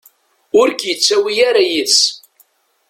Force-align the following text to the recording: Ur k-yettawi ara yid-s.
Ur 0.59 0.67
k-yettawi 0.71 1.33
ara 1.49 1.63
yid-s. 1.71 1.99